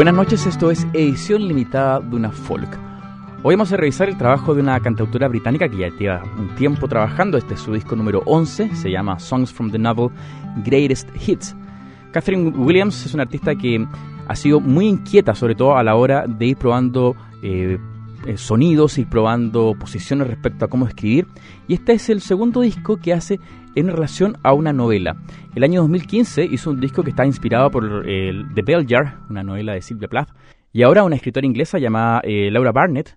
[0.00, 2.74] Buenas noches, esto es edición limitada de una folk.
[3.42, 6.88] Hoy vamos a revisar el trabajo de una cantautora británica que ya lleva un tiempo
[6.88, 7.36] trabajando.
[7.36, 10.08] Este es su disco número 11, se llama Songs from the Novel
[10.64, 11.54] Greatest Hits.
[12.12, 13.86] Catherine Williams es una artista que
[14.26, 17.78] ha sido muy inquieta, sobre todo a la hora de ir probando eh,
[18.24, 21.26] eh, sonidos, ir probando posiciones respecto a cómo escribir.
[21.68, 23.38] Y este es el segundo disco que hace
[23.74, 25.16] en relación a una novela.
[25.54, 29.42] El año 2015 hizo un disco que está inspirado por el The Bell Jar, una
[29.42, 30.30] novela de Sylvia Plath,
[30.72, 33.16] y ahora una escritora inglesa llamada eh, Laura Barnett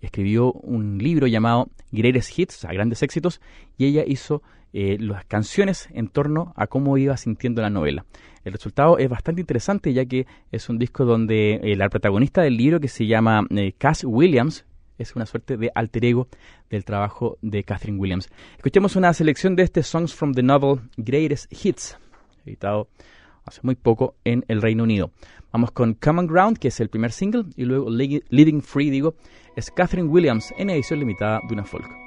[0.00, 3.40] escribió un libro llamado Greatest Hits, a grandes éxitos,
[3.76, 8.04] y ella hizo eh, las canciones en torno a cómo iba sintiendo la novela.
[8.44, 12.56] El resultado es bastante interesante ya que es un disco donde eh, la protagonista del
[12.56, 13.46] libro que se llama
[13.78, 14.66] Cass Williams,
[14.98, 16.28] es una suerte de alter ego
[16.70, 18.30] del trabajo de Catherine Williams.
[18.56, 21.98] Escuchemos una selección de este Songs from the Novel Greatest Hits,
[22.44, 22.88] editado
[23.44, 25.10] hace muy poco en el Reino Unido.
[25.52, 29.14] Vamos con Common Ground, que es el primer single, y luego Living Free, digo,
[29.56, 32.03] es Catherine Williams en edición limitada de una folk.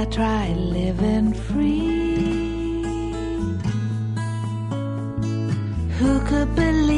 [0.00, 2.82] I tried living free.
[5.98, 6.89] Who could believe?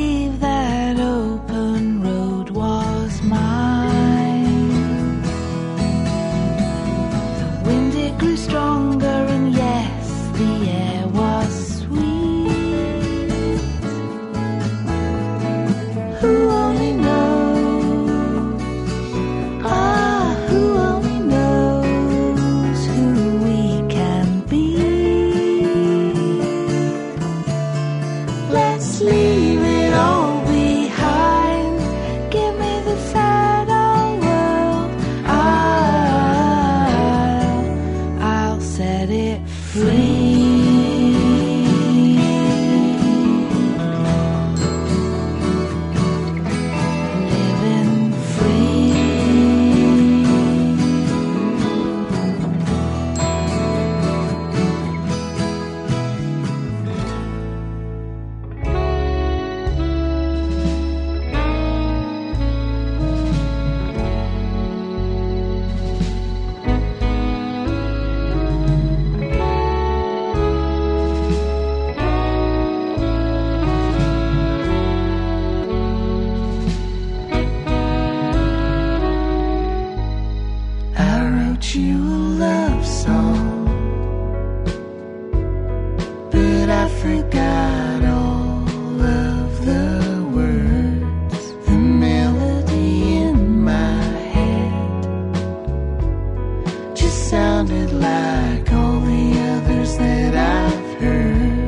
[97.66, 101.61] sounded like all the others that I've heard.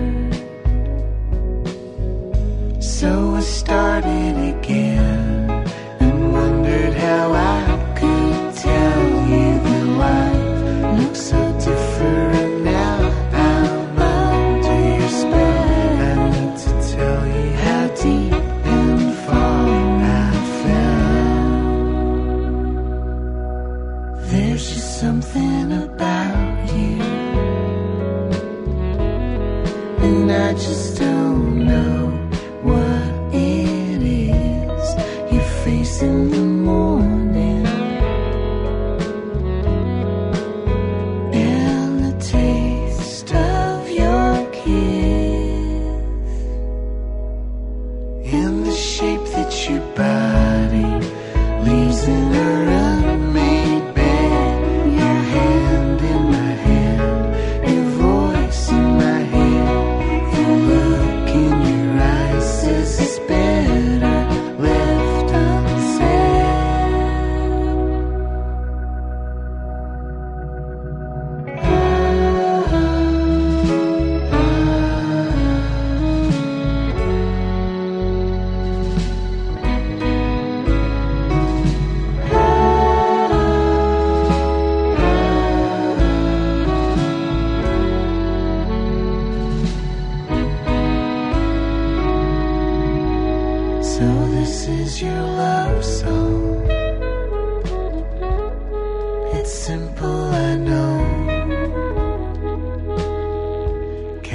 [48.25, 51.07] in the shape that your body
[51.69, 52.44] leaves in.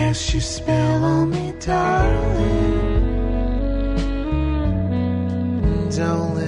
[0.09, 3.09] cast you spell on me, darling.
[5.95, 6.38] Don't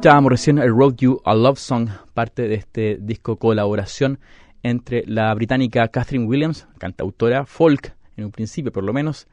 [0.00, 4.18] Escuchábamos recién el Road You a Love Song, parte de este disco colaboración
[4.62, 9.28] entre la británica Catherine Williams, cantautora folk en un principio por lo menos,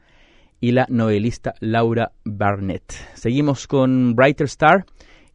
[0.60, 2.92] y la novelista Laura Barnett.
[3.14, 4.84] Seguimos con Brighter Star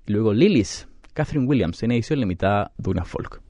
[0.05, 3.41] y luego Lilies, Catherine Williams en edición limitada de una folk.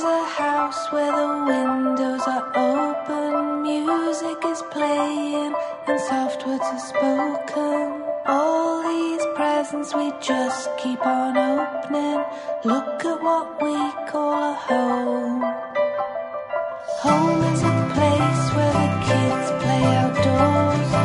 [0.00, 5.54] Is a house where the windows are open, music is playing,
[5.86, 8.02] and soft words are spoken.
[8.24, 12.24] All these presents we just keep on opening.
[12.64, 13.76] Look at what we
[14.10, 15.42] call a home.
[17.04, 20.99] Home is a place where the kids play outdoors.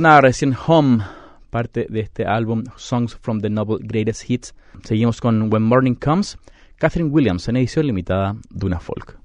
[0.00, 1.04] Sonaba recién Home,
[1.50, 4.54] parte de este álbum Songs from the Novel Greatest Hits.
[4.82, 6.38] Seguimos con When Morning Comes,
[6.78, 9.18] Catherine Williams en edición limitada de una folk.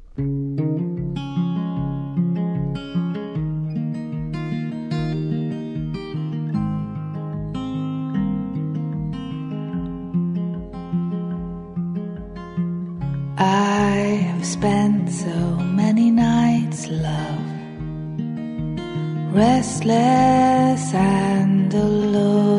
[13.38, 16.90] I spent so many nights.
[19.36, 22.55] restless and alone.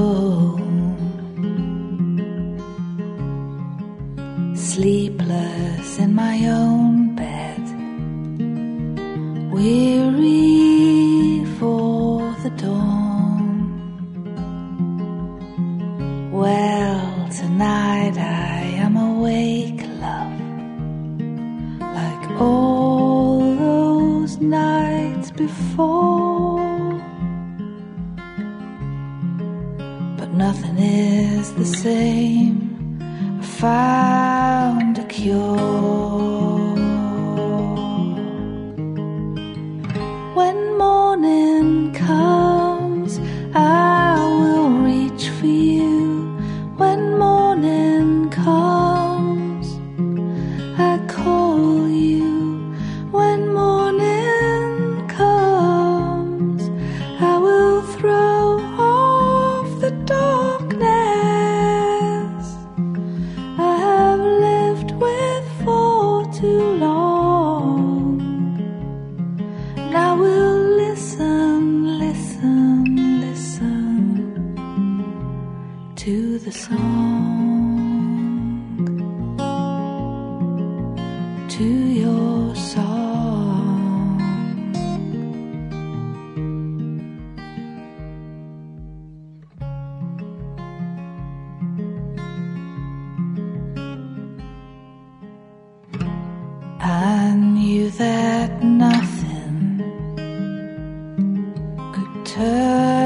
[102.36, 103.05] Turn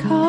[0.00, 0.21] morning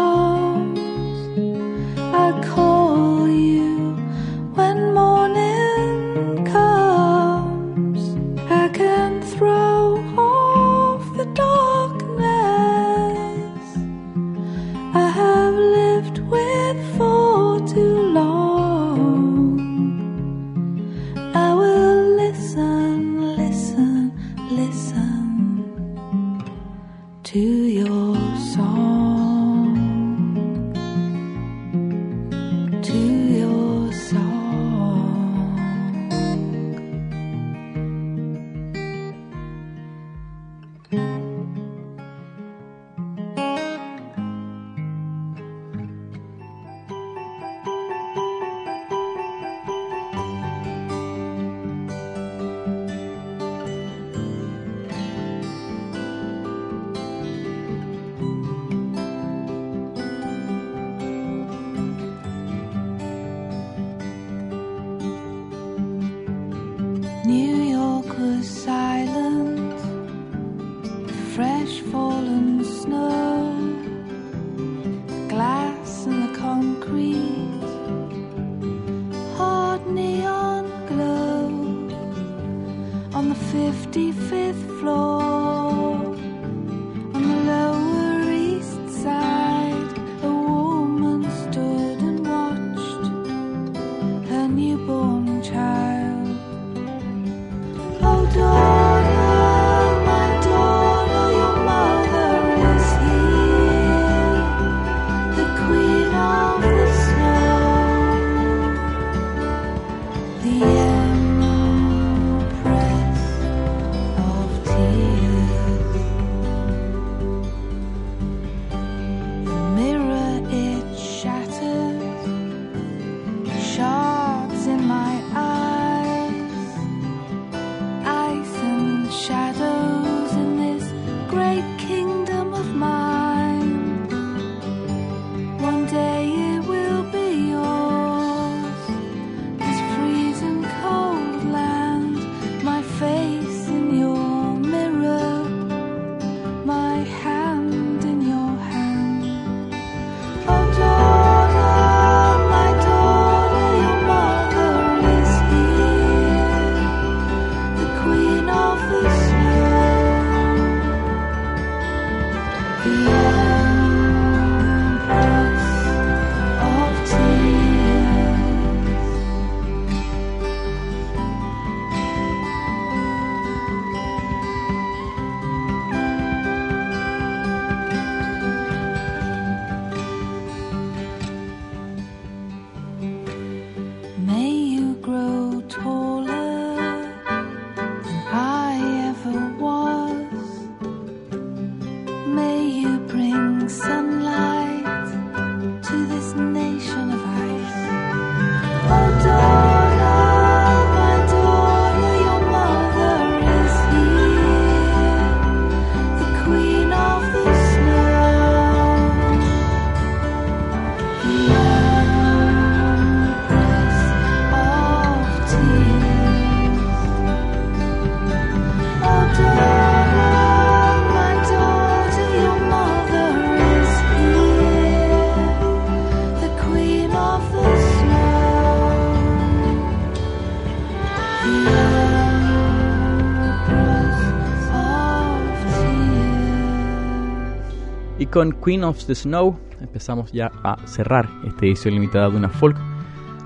[238.33, 242.75] con Queen of the Snow empezamos ya a cerrar esta edición limitada de una folk.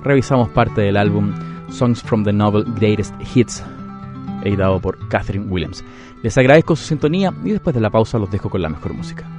[0.02, 1.34] Revisamos parte del álbum
[1.70, 3.62] Songs from the Novel Greatest Hits,
[4.46, 5.84] editado por Catherine Williams.
[6.24, 9.37] Les agradezco su sintonía y después de la pausa los dejo con la mejor música.